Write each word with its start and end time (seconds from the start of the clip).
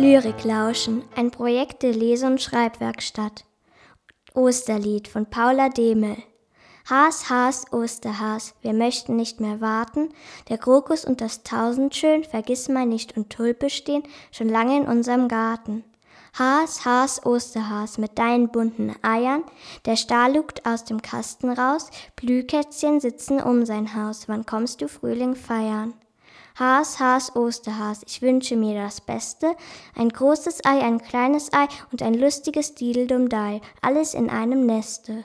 Lyrik 0.00 0.44
lauschen, 0.44 1.02
ein 1.14 1.30
Projekt 1.30 1.82
der 1.82 1.92
Lese- 1.92 2.26
und 2.26 2.40
Schreibwerkstatt. 2.40 3.44
Osterlied 4.32 5.08
von 5.08 5.26
Paula 5.26 5.68
Demel. 5.68 6.16
Has, 6.88 7.28
Has, 7.28 7.70
Osterhas, 7.70 8.54
wir 8.62 8.72
möchten 8.72 9.16
nicht 9.16 9.40
mehr 9.40 9.60
warten. 9.60 10.08
Der 10.48 10.56
Krokus 10.56 11.04
und 11.04 11.20
das 11.20 11.42
Tausendschön, 11.42 12.24
vergiss 12.24 12.70
mal 12.70 12.86
nicht 12.86 13.14
und 13.18 13.28
Tulpe 13.28 13.68
stehen 13.68 14.02
schon 14.32 14.48
lange 14.48 14.78
in 14.78 14.86
unserem 14.86 15.28
Garten. 15.28 15.84
Has, 16.32 16.86
Has, 16.86 17.26
Osterhas, 17.26 17.98
mit 17.98 18.18
deinen 18.18 18.48
bunten 18.48 18.94
Eiern, 19.02 19.44
der 19.84 19.96
Star 19.96 20.30
lugt 20.30 20.64
aus 20.64 20.84
dem 20.84 21.02
Kasten 21.02 21.50
raus, 21.50 21.90
Blühkätzchen 22.16 23.00
sitzen 23.00 23.38
um 23.38 23.66
sein 23.66 23.94
Haus, 23.94 24.28
wann 24.28 24.46
kommst 24.46 24.80
du 24.80 24.88
Frühling 24.88 25.36
feiern? 25.36 25.92
Has, 26.60 27.00
Has, 27.00 27.34
Osterhas, 27.34 28.02
ich 28.06 28.20
wünsche 28.20 28.54
mir 28.54 28.74
das 28.74 29.00
Beste, 29.00 29.56
ein 29.96 30.10
großes 30.10 30.62
Ei, 30.66 30.82
ein 30.82 31.00
kleines 31.00 31.50
Ei 31.54 31.66
und 31.90 32.02
ein 32.02 32.12
lustiges 32.12 32.74
Dideldumdei, 32.74 33.62
alles 33.80 34.12
in 34.12 34.28
einem 34.28 34.66
Neste. 34.66 35.24